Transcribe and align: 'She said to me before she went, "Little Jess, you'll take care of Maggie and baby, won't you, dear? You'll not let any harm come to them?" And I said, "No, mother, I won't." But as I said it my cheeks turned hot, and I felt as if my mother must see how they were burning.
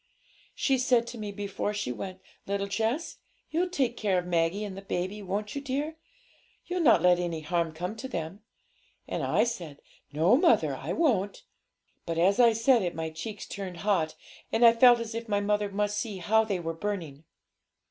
'She 0.55 0.79
said 0.79 1.05
to 1.05 1.19
me 1.19 1.31
before 1.31 1.75
she 1.75 1.91
went, 1.91 2.21
"Little 2.47 2.65
Jess, 2.65 3.19
you'll 3.51 3.69
take 3.69 3.95
care 3.95 4.17
of 4.17 4.25
Maggie 4.25 4.63
and 4.63 4.87
baby, 4.87 5.21
won't 5.21 5.53
you, 5.53 5.61
dear? 5.61 5.95
You'll 6.65 6.79
not 6.81 7.03
let 7.03 7.19
any 7.19 7.41
harm 7.41 7.71
come 7.71 7.95
to 7.97 8.07
them?" 8.07 8.41
And 9.07 9.21
I 9.21 9.43
said, 9.43 9.79
"No, 10.11 10.35
mother, 10.35 10.75
I 10.75 10.91
won't." 10.91 11.43
But 12.07 12.17
as 12.17 12.39
I 12.39 12.51
said 12.53 12.81
it 12.81 12.95
my 12.95 13.11
cheeks 13.11 13.45
turned 13.45 13.81
hot, 13.85 14.15
and 14.51 14.65
I 14.65 14.73
felt 14.73 14.99
as 14.99 15.13
if 15.13 15.29
my 15.29 15.39
mother 15.39 15.69
must 15.69 15.99
see 15.99 16.17
how 16.17 16.45
they 16.45 16.59
were 16.59 16.73
burning. 16.73 17.23